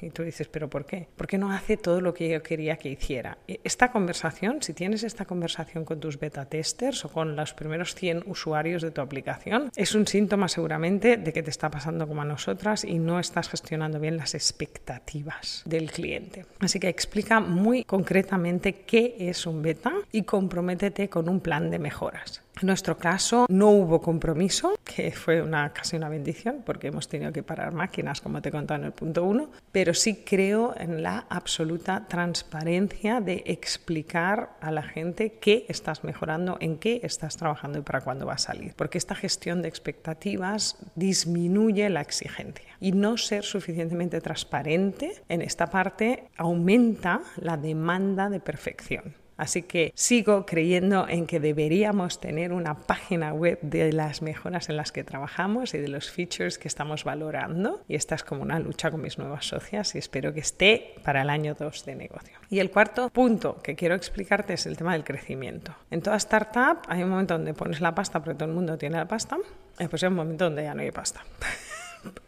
Y 0.00 0.08
tú 0.08 0.22
dices, 0.22 0.48
¿pero 0.48 0.70
por 0.70 0.86
qué? 0.86 1.08
Porque 1.14 1.36
no 1.36 1.52
hace 1.52 1.76
todo 1.76 2.00
lo 2.00 2.14
que 2.14 2.30
yo 2.30 2.42
quería 2.42 2.76
que 2.76 2.88
hiciera. 2.88 3.36
E, 3.46 3.60
esta 3.64 3.92
conversación, 3.92 4.62
si 4.62 4.72
tienes 4.72 5.02
esta 5.02 5.26
conversación 5.26 5.84
con 5.84 6.00
tus 6.00 6.18
beta 6.18 6.46
testers 6.46 7.04
o 7.04 7.10
con 7.10 7.36
los 7.36 7.52
primeros 7.52 7.94
100 7.94 8.24
usuarios 8.26 8.80
de 8.80 8.92
tu 8.92 9.02
aplicación, 9.02 9.70
es 9.76 9.94
un 9.94 10.06
síntoma 10.06 10.48
seguramente 10.48 11.18
de 11.18 11.32
que 11.34 11.42
te 11.42 11.50
está 11.50 11.70
pasando 11.70 12.08
como 12.08 12.22
a 12.22 12.24
nosotras 12.24 12.82
y 12.84 12.98
no 12.98 13.20
estás 13.20 13.50
gestionando 13.50 14.00
bien 14.00 14.16
las 14.16 14.34
expectativas 14.34 15.62
del 15.66 15.90
cliente. 15.90 16.46
Así 16.60 16.80
que 16.80 16.88
explica 16.88 17.40
muy 17.40 17.84
concretamente 17.84 18.86
qué 18.86 19.16
es 19.18 19.44
un 19.44 19.60
beta 19.60 19.92
y 20.12 20.22
comprométete 20.22 21.10
con 21.10 21.28
un 21.28 21.40
plan 21.40 21.70
de 21.70 21.78
mejoras. 21.78 22.42
En 22.60 22.66
nuestro 22.66 22.98
caso 22.98 23.46
no 23.48 23.70
hubo 23.70 24.02
compromiso, 24.02 24.78
que 24.84 25.12
fue 25.12 25.40
una, 25.40 25.72
casi 25.72 25.96
una 25.96 26.10
bendición 26.10 26.62
porque 26.64 26.88
hemos 26.88 27.08
tenido 27.08 27.32
que 27.32 27.42
parar 27.42 27.72
máquinas, 27.72 28.20
como 28.20 28.42
te 28.42 28.50
he 28.50 28.52
contado 28.52 28.80
en 28.80 28.86
el 28.86 28.92
punto 28.92 29.24
uno, 29.24 29.50
pero 29.72 29.94
sí 29.94 30.22
creo 30.26 30.74
en 30.76 31.02
la 31.02 31.24
absoluta 31.30 32.06
transparencia 32.06 33.22
de 33.22 33.44
explicar 33.46 34.58
a 34.60 34.70
la 34.70 34.82
gente 34.82 35.38
qué 35.40 35.64
estás 35.68 36.04
mejorando, 36.04 36.58
en 36.60 36.76
qué 36.76 37.00
estás 37.02 37.38
trabajando 37.38 37.78
y 37.78 37.82
para 37.82 38.02
cuándo 38.02 38.26
va 38.26 38.34
a 38.34 38.38
salir. 38.38 38.74
Porque 38.76 38.98
esta 38.98 39.14
gestión 39.14 39.62
de 39.62 39.68
expectativas 39.68 40.76
disminuye 40.96 41.88
la 41.88 42.02
exigencia. 42.02 42.76
Y 42.78 42.92
no 42.92 43.16
ser 43.16 43.44
suficientemente 43.44 44.20
transparente 44.20 45.22
en 45.30 45.40
esta 45.40 45.70
parte 45.70 46.28
aumenta 46.36 47.22
la 47.36 47.56
demanda 47.56 48.28
de 48.28 48.40
perfección. 48.40 49.14
Así 49.40 49.62
que 49.62 49.92
sigo 49.94 50.44
creyendo 50.44 51.08
en 51.08 51.26
que 51.26 51.40
deberíamos 51.40 52.20
tener 52.20 52.52
una 52.52 52.74
página 52.74 53.32
web 53.32 53.58
de 53.62 53.90
las 53.90 54.20
mejoras 54.20 54.68
en 54.68 54.76
las 54.76 54.92
que 54.92 55.02
trabajamos 55.02 55.72
y 55.72 55.78
de 55.78 55.88
los 55.88 56.10
features 56.10 56.58
que 56.58 56.68
estamos 56.68 57.04
valorando. 57.04 57.80
Y 57.88 57.94
esta 57.94 58.14
es 58.14 58.22
como 58.22 58.42
una 58.42 58.58
lucha 58.58 58.90
con 58.90 59.00
mis 59.00 59.16
nuevas 59.16 59.46
socias 59.46 59.94
y 59.94 59.98
espero 59.98 60.34
que 60.34 60.40
esté 60.40 60.94
para 61.04 61.22
el 61.22 61.30
año 61.30 61.56
2 61.58 61.86
de 61.86 61.94
negocio. 61.94 62.38
Y 62.50 62.58
el 62.58 62.70
cuarto 62.70 63.08
punto 63.08 63.62
que 63.62 63.74
quiero 63.76 63.94
explicarte 63.94 64.52
es 64.52 64.66
el 64.66 64.76
tema 64.76 64.92
del 64.92 65.04
crecimiento. 65.04 65.74
En 65.90 66.02
toda 66.02 66.18
startup 66.18 66.82
hay 66.86 67.02
un 67.02 67.08
momento 67.08 67.34
donde 67.34 67.54
pones 67.54 67.80
la 67.80 67.94
pasta 67.94 68.22
porque 68.22 68.34
todo 68.34 68.50
el 68.50 68.54
mundo 68.54 68.76
tiene 68.76 68.98
la 68.98 69.08
pasta 69.08 69.38
después 69.78 70.02
hay 70.02 70.08
un 70.08 70.16
momento 70.16 70.44
donde 70.44 70.64
ya 70.64 70.74
no 70.74 70.82
hay 70.82 70.90
pasta. 70.90 71.24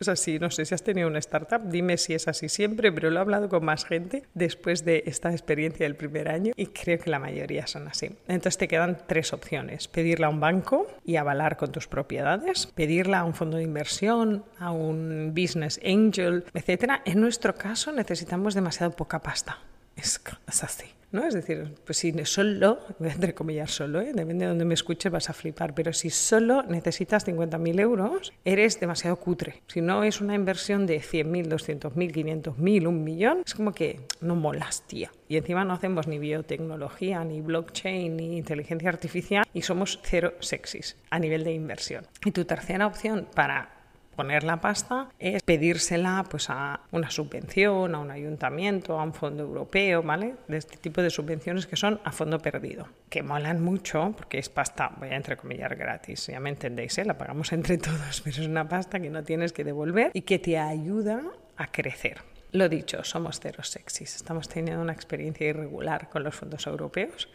Es 0.01 0.09
así, 0.09 0.39
no 0.39 0.51
sé 0.51 0.65
si 0.65 0.75
has 0.75 0.83
tenido 0.83 1.09
una 1.09 1.19
startup, 1.19 1.63
dime 1.65 1.97
si 1.97 2.15
es 2.15 2.29
así 2.29 2.49
siempre, 2.49 2.93
pero 2.93 3.11
lo 3.11 3.19
he 3.19 3.21
hablado 3.21 3.49
con 3.49 3.65
más 3.65 3.85
gente 3.85 4.25
después 4.35 4.85
de 4.85 5.05
esta 5.07 5.33
experiencia 5.33 5.85
del 5.85 5.97
primer 5.97 6.29
año 6.29 6.53
y 6.57 6.67
creo 6.67 6.99
que 6.99 7.11
la 7.11 7.19
mayoría 7.19 7.67
son 7.67 7.89
así. 7.89 8.11
Entonces 8.29 8.59
te 8.59 8.69
quedan 8.69 8.99
tres 9.07 9.33
opciones, 9.33 9.89
pedirla 9.89 10.27
a 10.27 10.31
un 10.31 10.41
banco 10.41 10.87
y 11.05 11.17
avalar 11.17 11.57
con 11.57 11.73
tus 11.73 11.87
propiedades, 11.87 12.67
pedirla 12.67 13.21
a 13.21 13.25
un 13.25 13.35
fondo 13.35 13.57
de 13.57 13.65
inversión, 13.65 14.45
a 14.59 14.71
un 14.73 15.33
business 15.35 15.81
angel, 15.85 16.45
etc. 16.55 17.01
En 17.05 17.21
nuestro 17.21 17.55
caso 17.55 17.93
necesitamos 17.93 18.55
demasiado 18.55 18.93
poca 18.93 19.21
pasta. 19.21 19.59
Es, 20.03 20.21
así. 20.65 20.87
¿no? 21.13 21.25
Es 21.25 21.35
decir, 21.35 21.75
pues 21.85 21.99
si 21.99 22.13
solo, 22.25 22.81
voy 22.99 23.11
a 23.11 23.13
entrecomillar 23.13 23.69
solo, 23.69 24.01
¿eh? 24.01 24.13
depende 24.13 24.45
de 24.45 24.49
donde 24.49 24.65
me 24.65 24.75
escuches 24.75 25.13
vas 25.13 25.31
a 25.31 25.33
flipar, 25.33 25.75
pero 25.75 25.93
si 25.93 26.11
solo 26.11 26.63
necesitas 26.65 27.27
50.000 27.27 27.81
euros, 27.81 28.33
eres 28.45 28.81
demasiado 28.81 29.17
cutre. 29.17 29.63
Si 29.69 29.81
no 29.81 30.03
es 30.03 30.21
una 30.21 30.35
inversión 30.35 30.87
de 30.87 31.01
100.000, 31.01 31.47
200.000, 31.47 32.53
500.000, 32.55 32.87
un 32.89 33.05
millón, 33.05 33.43
es 33.47 33.55
como 33.55 33.73
que 33.73 34.01
no 34.21 34.35
molas, 34.35 34.83
tía. 34.87 35.13
Y 35.29 35.37
encima 35.37 35.65
no 35.65 35.75
hacemos 35.75 36.09
ni 36.09 36.19
biotecnología, 36.19 37.23
ni 37.25 37.41
blockchain, 37.41 38.17
ni 38.17 38.37
inteligencia 38.39 38.89
artificial 38.89 39.47
y 39.55 39.63
somos 39.63 40.01
cero 40.03 40.35
sexys 40.41 40.97
a 41.11 41.19
nivel 41.19 41.45
de 41.45 41.53
inversión. 41.53 42.07
Y 42.25 42.33
tu 42.33 42.45
tercera 42.45 42.87
opción 42.87 43.29
para 43.35 43.82
poner 44.15 44.45
la 44.45 44.61
pasta 44.61 45.09
es 45.19 45.43
pedírsela 45.43 46.25
pues 46.31 46.51
a 46.51 46.81
una 46.91 47.11
subvención, 47.11 47.95
a 47.95 47.99
un 47.99 48.11
ayuntamiento, 48.11 48.99
a 48.99 49.03
un 49.03 49.15
fondo 49.15 49.43
europeo, 49.43 50.03
¿vale? 50.03 50.37
De 50.49 50.59
este 50.59 50.77
tipo 50.77 51.03
de 51.03 51.11
subvenciones 51.11 51.67
que 51.67 51.77
son 51.77 52.01
a 52.05 52.13
fondo 52.13 52.39
perdido, 52.39 52.89
que 53.09 53.23
molan 53.23 53.63
mucho 53.63 54.15
porque 54.17 54.39
es 54.39 54.49
pasta, 54.49 54.93
voy 54.99 55.09
a 55.09 55.17
entrecomillar 55.17 55.77
gratis, 55.77 56.27
ya 56.27 56.41
me 56.41 56.51
entendéis, 56.51 56.99
¿eh? 56.99 57.05
la 57.05 57.19
pagamos 57.19 57.53
entre 57.53 57.79
todos, 57.79 58.21
pero 58.25 58.43
es 58.43 58.47
una 58.47 58.69
pasta 58.69 59.01
que 59.01 59.11
no 59.11 59.25
tienes 59.25 59.53
que 59.53 59.65
devolver 59.65 60.11
y 60.15 60.23
que 60.23 60.39
te 60.39 60.59
ayuda 60.59 61.23
a 61.57 61.67
crecer. 61.71 62.19
Lo 62.53 62.69
dicho, 62.69 63.03
somos 63.03 63.41
cero 63.41 63.63
sexys, 63.63 64.17
estamos 64.17 64.49
teniendo 64.49 64.83
una 64.83 64.93
experiencia 64.93 65.49
irregular 65.49 66.11
con 66.11 66.23
los 66.23 66.35
fondos 66.35 66.67
europeos 66.67 67.29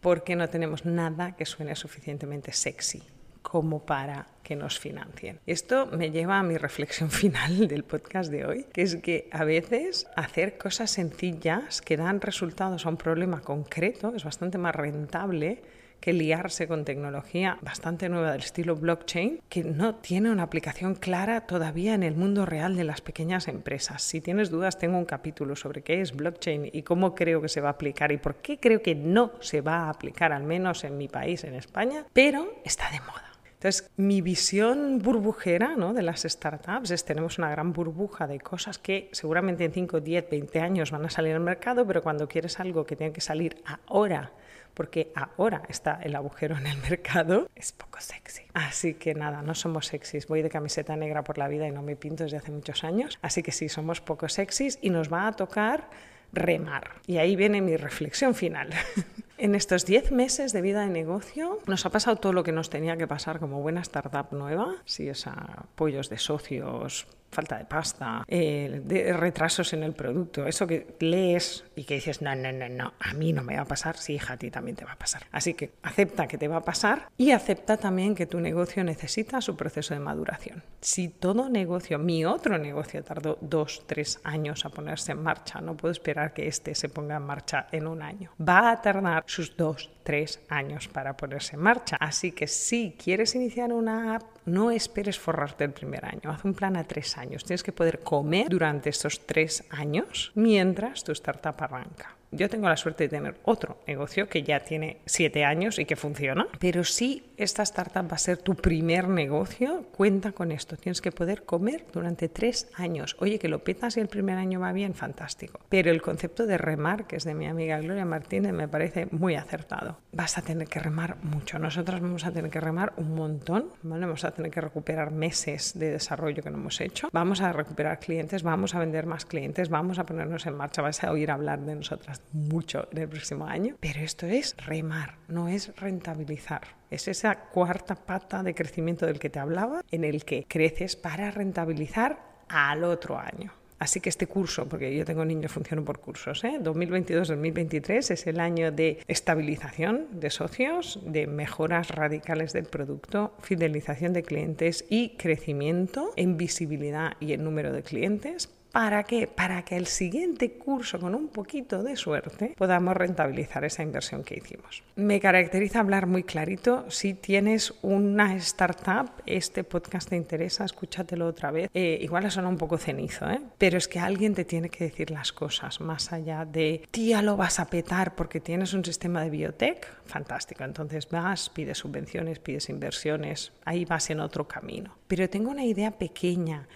porque 0.00 0.36
no 0.36 0.48
tenemos 0.48 0.86
nada 0.86 1.36
que 1.36 1.44
suene 1.44 1.74
suficientemente 1.74 2.52
sexy 2.52 3.02
como 3.48 3.86
para 3.86 4.26
que 4.42 4.56
nos 4.56 4.80
financien. 4.80 5.38
Esto 5.46 5.86
me 5.86 6.10
lleva 6.10 6.40
a 6.40 6.42
mi 6.42 6.56
reflexión 6.56 7.10
final 7.22 7.68
del 7.68 7.84
podcast 7.84 8.28
de 8.28 8.44
hoy, 8.44 8.66
que 8.72 8.82
es 8.82 8.96
que 8.96 9.28
a 9.30 9.44
veces 9.44 10.08
hacer 10.16 10.58
cosas 10.58 10.90
sencillas 10.90 11.80
que 11.80 11.96
dan 11.96 12.20
resultados 12.20 12.84
a 12.84 12.88
un 12.88 12.96
problema 12.96 13.40
concreto 13.40 14.14
es 14.16 14.24
bastante 14.24 14.58
más 14.58 14.74
rentable 14.74 15.62
que 16.00 16.12
liarse 16.12 16.66
con 16.66 16.84
tecnología 16.84 17.58
bastante 17.62 18.08
nueva 18.08 18.32
del 18.32 18.42
estilo 18.42 18.74
blockchain 18.74 19.40
que 19.48 19.62
no 19.62 19.94
tiene 19.94 20.30
una 20.30 20.42
aplicación 20.42 20.96
clara 20.96 21.46
todavía 21.46 21.94
en 21.94 22.02
el 22.02 22.16
mundo 22.16 22.46
real 22.46 22.76
de 22.76 22.84
las 22.84 23.00
pequeñas 23.00 23.46
empresas. 23.48 24.02
Si 24.02 24.20
tienes 24.20 24.50
dudas, 24.50 24.76
tengo 24.76 24.98
un 24.98 25.04
capítulo 25.04 25.54
sobre 25.54 25.82
qué 25.82 26.00
es 26.00 26.14
blockchain 26.14 26.68
y 26.72 26.82
cómo 26.82 27.14
creo 27.14 27.40
que 27.40 27.48
se 27.48 27.60
va 27.60 27.68
a 27.68 27.72
aplicar 27.72 28.10
y 28.10 28.18
por 28.18 28.36
qué 28.36 28.58
creo 28.58 28.82
que 28.82 28.96
no 28.96 29.32
se 29.40 29.60
va 29.60 29.84
a 29.84 29.90
aplicar, 29.90 30.32
al 30.32 30.42
menos 30.42 30.82
en 30.82 30.98
mi 30.98 31.08
país, 31.08 31.44
en 31.44 31.54
España, 31.54 32.04
pero 32.12 32.60
está 32.64 32.90
de 32.90 33.00
moda. 33.00 33.35
Entonces, 33.66 33.90
mi 33.96 34.20
visión 34.20 35.00
burbujera 35.00 35.74
¿no? 35.74 35.92
de 35.92 36.02
las 36.02 36.22
startups 36.22 36.92
es 36.92 37.04
tenemos 37.04 37.38
una 37.38 37.50
gran 37.50 37.72
burbuja 37.72 38.28
de 38.28 38.38
cosas 38.38 38.78
que 38.78 39.08
seguramente 39.10 39.64
en 39.64 39.72
5, 39.72 39.98
10, 39.98 40.30
20 40.30 40.60
años 40.60 40.92
van 40.92 41.04
a 41.04 41.10
salir 41.10 41.34
al 41.34 41.40
mercado, 41.40 41.84
pero 41.84 42.00
cuando 42.00 42.28
quieres 42.28 42.60
algo 42.60 42.86
que 42.86 42.94
tiene 42.94 43.12
que 43.12 43.20
salir 43.20 43.60
ahora 43.88 44.30
porque 44.72 45.10
ahora 45.16 45.62
está 45.68 45.98
el 46.00 46.14
agujero 46.14 46.56
en 46.56 46.68
el 46.68 46.76
mercado, 46.78 47.48
es 47.56 47.72
poco 47.72 47.98
sexy. 47.98 48.44
Así 48.54 48.94
que 48.94 49.14
nada, 49.14 49.42
no 49.42 49.56
somos 49.56 49.86
sexys. 49.86 50.28
Voy 50.28 50.42
de 50.42 50.48
camiseta 50.48 50.94
negra 50.94 51.24
por 51.24 51.36
la 51.36 51.48
vida 51.48 51.66
y 51.66 51.72
no 51.72 51.82
me 51.82 51.96
pinto 51.96 52.22
desde 52.22 52.36
hace 52.36 52.52
muchos 52.52 52.84
años. 52.84 53.18
Así 53.20 53.42
que 53.42 53.50
sí, 53.50 53.68
somos 53.68 54.00
poco 54.00 54.28
sexys 54.28 54.78
y 54.80 54.90
nos 54.90 55.12
va 55.12 55.26
a 55.26 55.32
tocar 55.32 55.90
remar. 56.32 57.00
Y 57.08 57.16
ahí 57.16 57.34
viene 57.34 57.60
mi 57.62 57.76
reflexión 57.76 58.36
final. 58.36 58.70
En 59.38 59.54
estos 59.54 59.84
10 59.84 60.12
meses 60.12 60.54
de 60.54 60.62
vida 60.62 60.80
de 60.80 60.88
negocio 60.88 61.58
nos 61.66 61.84
ha 61.84 61.90
pasado 61.90 62.16
todo 62.16 62.32
lo 62.32 62.42
que 62.42 62.52
nos 62.52 62.70
tenía 62.70 62.96
que 62.96 63.06
pasar 63.06 63.38
como 63.38 63.60
buena 63.60 63.82
startup 63.82 64.32
nueva, 64.32 64.76
si 64.86 65.08
es 65.10 65.26
apoyos 65.26 66.08
de 66.08 66.16
socios, 66.16 67.06
falta 67.30 67.58
de 67.58 67.66
pasta, 67.66 68.24
eh, 68.28 68.82
retrasos 69.18 69.74
en 69.74 69.82
el 69.82 69.92
producto, 69.92 70.46
eso 70.46 70.66
que 70.66 70.96
lees 71.00 71.64
y 71.76 71.84
que 71.84 71.94
dices, 71.94 72.22
no, 72.22 72.34
no, 72.34 72.50
no, 72.50 72.68
no, 72.70 72.94
a 72.98 73.12
mí 73.12 73.34
no 73.34 73.42
me 73.42 73.56
va 73.56 73.62
a 73.62 73.66
pasar, 73.66 73.98
sí, 73.98 74.14
hija, 74.14 74.34
a 74.34 74.36
ti 74.38 74.50
también 74.50 74.76
te 74.76 74.86
va 74.86 74.92
a 74.92 74.98
pasar. 74.98 75.26
Así 75.32 75.52
que 75.52 75.72
acepta 75.82 76.26
que 76.26 76.38
te 76.38 76.48
va 76.48 76.56
a 76.56 76.62
pasar 76.62 77.10
y 77.18 77.32
acepta 77.32 77.76
también 77.76 78.14
que 78.14 78.26
tu 78.26 78.40
negocio 78.40 78.82
necesita 78.84 79.42
su 79.42 79.54
proceso 79.54 79.92
de 79.92 80.00
maduración. 80.00 80.62
Si 80.80 81.08
todo 81.08 81.50
negocio, 81.50 81.98
mi 81.98 82.24
otro 82.24 82.56
negocio 82.56 83.04
tardó 83.04 83.36
dos, 83.42 83.82
tres 83.86 84.18
años 84.24 84.64
a 84.64 84.70
ponerse 84.70 85.12
en 85.12 85.22
marcha, 85.22 85.60
no 85.60 85.76
puedo 85.76 85.92
esperar 85.92 86.32
que 86.32 86.48
este 86.48 86.74
se 86.74 86.88
ponga 86.88 87.16
en 87.16 87.22
marcha 87.22 87.66
en 87.70 87.86
un 87.86 88.00
año. 88.00 88.30
Va 88.40 88.70
a 88.70 88.80
tardar 88.80 89.24
sus 89.26 89.56
dos, 89.56 89.90
tres 90.02 90.40
años 90.48 90.88
para 90.88 91.16
ponerse 91.16 91.56
en 91.56 91.62
marcha. 91.62 91.96
Así 92.00 92.32
que 92.32 92.46
si 92.46 92.96
quieres 92.96 93.34
iniciar 93.34 93.72
una 93.72 94.14
app, 94.14 94.22
no 94.46 94.70
esperes 94.70 95.18
forrarte 95.18 95.64
el 95.64 95.72
primer 95.72 96.04
año. 96.04 96.30
Haz 96.30 96.44
un 96.44 96.54
plan 96.54 96.76
a 96.76 96.84
tres 96.84 97.18
años. 97.18 97.44
Tienes 97.44 97.62
que 97.62 97.72
poder 97.72 98.00
comer 98.00 98.48
durante 98.48 98.90
estos 98.90 99.26
tres 99.26 99.64
años 99.70 100.32
mientras 100.34 101.04
tu 101.04 101.12
startup 101.12 101.56
arranca. 101.58 102.16
Yo 102.36 102.50
tengo 102.50 102.68
la 102.68 102.76
suerte 102.76 103.04
de 103.04 103.08
tener 103.08 103.36
otro 103.44 103.78
negocio 103.86 104.28
que 104.28 104.42
ya 104.42 104.60
tiene 104.60 104.98
siete 105.06 105.44
años 105.44 105.78
y 105.78 105.86
que 105.86 105.96
funciona, 105.96 106.46
pero 106.58 106.84
si 106.84 107.24
esta 107.38 107.62
startup 107.62 108.10
va 108.10 108.16
a 108.16 108.18
ser 108.18 108.36
tu 108.38 108.54
primer 108.54 109.08
negocio, 109.08 109.84
cuenta 109.96 110.32
con 110.32 110.52
esto. 110.52 110.76
Tienes 110.76 111.00
que 111.00 111.12
poder 111.12 111.44
comer 111.44 111.86
durante 111.92 112.28
tres 112.28 112.68
años. 112.74 113.16
Oye, 113.20 113.38
que 113.38 113.48
lo 113.48 113.60
petas 113.60 113.96
y 113.96 114.00
el 114.00 114.08
primer 114.08 114.36
año 114.36 114.60
va 114.60 114.72
bien, 114.72 114.94
fantástico. 114.94 115.60
Pero 115.70 115.90
el 115.90 116.02
concepto 116.02 116.46
de 116.46 116.58
remar, 116.58 117.06
que 117.06 117.16
es 117.16 117.24
de 117.24 117.34
mi 117.34 117.46
amiga 117.46 117.78
Gloria 117.80 118.04
Martínez, 118.04 118.52
me 118.52 118.68
parece 118.68 119.06
muy 119.10 119.34
acertado. 119.34 119.98
Vas 120.12 120.36
a 120.36 120.42
tener 120.42 120.68
que 120.68 120.78
remar 120.78 121.16
mucho. 121.22 121.58
Nosotros 121.58 122.00
vamos 122.00 122.26
a 122.26 122.32
tener 122.32 122.50
que 122.50 122.60
remar 122.60 122.92
un 122.98 123.14
montón. 123.14 123.70
Vamos 123.82 124.24
a 124.24 124.32
tener 124.32 124.50
que 124.50 124.60
recuperar 124.60 125.10
meses 125.10 125.78
de 125.78 125.90
desarrollo 125.90 126.42
que 126.42 126.50
no 126.50 126.58
hemos 126.58 126.80
hecho. 126.82 127.08
Vamos 127.12 127.40
a 127.40 127.52
recuperar 127.52 127.98
clientes, 127.98 128.42
vamos 128.42 128.74
a 128.74 128.78
vender 128.78 129.06
más 129.06 129.24
clientes, 129.24 129.70
vamos 129.70 129.98
a 129.98 130.04
ponernos 130.04 130.46
en 130.46 130.54
marcha. 130.54 130.82
Vas 130.82 131.02
a 131.02 131.10
oír 131.10 131.30
hablar 131.30 131.60
de 131.60 131.74
nosotras 131.74 132.20
mucho 132.32 132.88
en 132.92 132.98
el 132.98 133.08
próximo 133.08 133.46
año, 133.46 133.76
pero 133.80 134.00
esto 134.00 134.26
es 134.26 134.56
remar, 134.58 135.18
no 135.28 135.48
es 135.48 135.74
rentabilizar. 135.76 136.62
Es 136.90 137.08
esa 137.08 137.34
cuarta 137.36 137.94
pata 137.94 138.42
de 138.42 138.54
crecimiento 138.54 139.06
del 139.06 139.18
que 139.18 139.30
te 139.30 139.38
hablaba, 139.38 139.82
en 139.90 140.04
el 140.04 140.24
que 140.24 140.44
creces 140.48 140.96
para 140.96 141.30
rentabilizar 141.30 142.18
al 142.48 142.84
otro 142.84 143.18
año. 143.18 143.52
Así 143.78 144.00
que 144.00 144.08
este 144.08 144.26
curso, 144.26 144.66
porque 144.66 144.96
yo 144.96 145.04
tengo 145.04 145.24
niños, 145.24 145.52
funciono 145.52 145.84
por 145.84 146.00
cursos, 146.00 146.42
¿eh? 146.44 146.58
2022-2023 146.62 148.10
es 148.10 148.26
el 148.26 148.40
año 148.40 148.72
de 148.72 149.00
estabilización 149.06 150.06
de 150.12 150.30
socios, 150.30 150.98
de 151.04 151.26
mejoras 151.26 151.90
radicales 151.90 152.54
del 152.54 152.64
producto, 152.64 153.34
fidelización 153.40 154.14
de 154.14 154.22
clientes 154.22 154.86
y 154.88 155.10
crecimiento 155.16 156.12
en 156.16 156.38
visibilidad 156.38 157.12
y 157.20 157.34
en 157.34 157.44
número 157.44 157.72
de 157.72 157.82
clientes 157.82 158.48
¿Para 158.76 159.04
qué? 159.04 159.26
Para 159.26 159.62
que 159.62 159.74
el 159.74 159.86
siguiente 159.86 160.52
curso, 160.58 161.00
con 161.00 161.14
un 161.14 161.28
poquito 161.28 161.82
de 161.82 161.96
suerte, 161.96 162.54
podamos 162.58 162.94
rentabilizar 162.94 163.64
esa 163.64 163.82
inversión 163.82 164.22
que 164.22 164.34
hicimos. 164.34 164.82
Me 164.96 165.18
caracteriza 165.18 165.80
hablar 165.80 166.06
muy 166.06 166.24
clarito. 166.24 166.84
Si 166.90 167.14
tienes 167.14 167.72
una 167.80 168.36
startup, 168.36 169.10
este 169.24 169.64
podcast 169.64 170.10
te 170.10 170.16
interesa, 170.16 170.66
escúchatelo 170.66 171.26
otra 171.26 171.50
vez. 171.52 171.70
Eh, 171.72 172.00
igual 172.02 172.30
suena 172.30 172.50
un 172.50 172.58
poco 172.58 172.76
cenizo, 172.76 173.30
¿eh? 173.30 173.40
pero 173.56 173.78
es 173.78 173.88
que 173.88 173.98
alguien 173.98 174.34
te 174.34 174.44
tiene 174.44 174.68
que 174.68 174.84
decir 174.84 175.10
las 175.10 175.32
cosas 175.32 175.80
más 175.80 176.12
allá 176.12 176.44
de 176.44 176.86
tía 176.90 177.22
lo 177.22 177.38
vas 177.38 177.58
a 177.60 177.70
petar 177.70 178.14
porque 178.14 178.40
tienes 178.40 178.74
un 178.74 178.84
sistema 178.84 179.24
de 179.24 179.30
biotech. 179.30 179.86
Fantástico. 180.04 180.64
Entonces 180.64 181.08
vas, 181.08 181.48
pides 181.48 181.78
subvenciones, 181.78 182.40
pides 182.40 182.68
inversiones, 182.68 183.54
ahí 183.64 183.86
vas 183.86 184.10
en 184.10 184.20
otro 184.20 184.46
camino. 184.46 184.98
Pero 185.08 185.30
tengo 185.30 185.50
una 185.50 185.64
idea 185.64 185.92
pequeña 185.92 186.68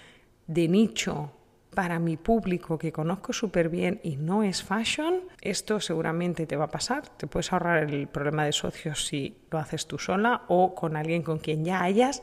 de 0.46 0.66
nicho 0.66 1.34
para 1.74 1.98
mi 1.98 2.16
público 2.16 2.78
que 2.78 2.92
conozco 2.92 3.32
súper 3.32 3.68
bien 3.68 4.00
y 4.02 4.16
no 4.16 4.42
es 4.42 4.62
fashion, 4.62 5.22
esto 5.40 5.80
seguramente 5.80 6.46
te 6.46 6.56
va 6.56 6.64
a 6.64 6.70
pasar. 6.70 7.08
Te 7.16 7.26
puedes 7.26 7.52
ahorrar 7.52 7.90
el 7.90 8.08
problema 8.08 8.44
de 8.44 8.52
socios 8.52 9.06
si 9.06 9.36
lo 9.50 9.58
haces 9.58 9.86
tú 9.86 9.98
sola 9.98 10.42
o 10.48 10.74
con 10.74 10.96
alguien 10.96 11.22
con 11.22 11.38
quien 11.38 11.64
ya 11.64 11.82
hayas 11.82 12.22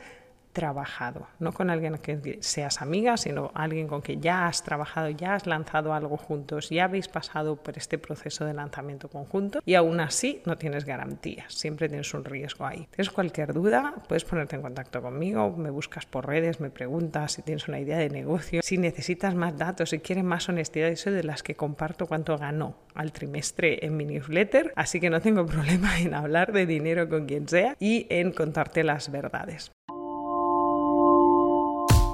trabajado, 0.58 1.28
no 1.38 1.52
con 1.52 1.70
alguien 1.70 2.00
que 2.00 2.40
seas 2.42 2.82
amiga, 2.82 3.16
sino 3.16 3.52
alguien 3.54 3.88
con 3.88 4.02
quien 4.02 4.24
ya 4.24 4.48
has 4.48 4.64
trabajado, 4.64 5.12
ya 5.12 5.36
has 5.36 5.46
lanzado 5.46 5.94
algo 5.94 6.18
juntos, 6.18 6.72
ya 6.72 6.86
habéis 6.86 7.08
pasado 7.08 7.58
por 7.58 7.78
este 7.78 8.00
proceso 8.00 8.44
de 8.44 8.56
lanzamiento 8.56 9.08
conjunto 9.08 9.60
y 9.68 9.76
aún 9.76 10.00
así 10.00 10.42
no 10.46 10.58
tienes 10.58 10.84
garantías, 10.84 11.54
siempre 11.54 11.90
tienes 11.90 12.12
un 12.16 12.26
riesgo 12.26 12.66
ahí. 12.66 12.88
Tienes 12.90 13.12
cualquier 13.12 13.54
duda, 13.54 13.94
puedes 14.08 14.26
ponerte 14.26 14.56
en 14.56 14.64
contacto 14.64 15.00
conmigo, 15.00 15.56
me 15.56 15.70
buscas 15.70 16.08
por 16.08 16.26
redes, 16.26 16.60
me 16.60 16.72
preguntas 16.72 17.34
si 17.34 17.44
tienes 17.44 17.68
una 17.68 17.80
idea 17.80 18.00
de 18.00 18.10
negocio, 18.10 18.62
si 18.64 18.80
necesitas 18.80 19.36
más 19.36 19.56
datos, 19.60 19.92
si 19.92 20.00
quieres 20.00 20.24
más 20.24 20.50
honestidad, 20.50 20.90
eso 20.90 21.12
de 21.12 21.24
las 21.24 21.44
que 21.44 21.54
comparto 21.54 22.08
cuánto 22.08 22.36
ganó 22.36 22.78
al 22.96 23.12
trimestre 23.12 23.86
en 23.86 23.96
mi 23.96 24.06
newsletter, 24.06 24.74
así 24.76 25.00
que 25.00 25.12
no 25.12 25.22
tengo 25.22 25.46
problema 25.56 26.00
en 26.00 26.16
hablar 26.16 26.52
de 26.52 26.66
dinero 26.66 27.08
con 27.08 27.28
quien 27.28 27.48
sea 27.48 27.76
y 27.80 28.08
en 28.10 28.32
contarte 28.32 28.84
las 28.84 29.12
verdades. 29.12 29.72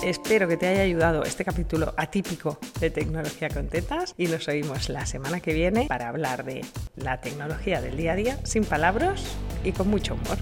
Espero 0.03 0.49
que 0.49 0.57
te 0.57 0.67
haya 0.67 0.81
ayudado 0.81 1.23
este 1.23 1.45
capítulo 1.45 1.93
atípico 1.95 2.59
de 2.81 2.89
Tecnología 2.89 3.47
con 3.47 3.69
Tetas 3.69 4.13
y 4.17 4.27
nos 4.27 4.49
oímos 4.49 4.89
la 4.89 5.05
semana 5.05 5.39
que 5.39 5.53
viene 5.53 5.85
para 5.87 6.09
hablar 6.09 6.43
de 6.43 6.65
la 6.97 7.21
tecnología 7.21 7.79
del 7.79 7.95
día 7.95 8.11
a 8.11 8.15
día 8.15 8.39
sin 8.43 8.65
palabras 8.65 9.23
y 9.63 9.71
con 9.71 9.87
mucho 9.87 10.15
humor. 10.15 10.37